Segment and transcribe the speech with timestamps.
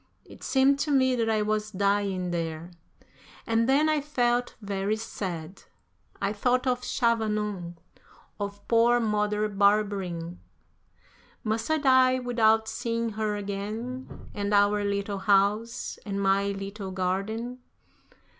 [0.25, 2.71] It seemed to me that I was dying there.
[3.45, 5.61] And then I felt very sad.
[6.19, 7.75] I thought of Chavanon,
[8.39, 10.39] of poor Mother Barberin.
[11.43, 17.59] Must I die without seeing her again, and our little house, and my little garden!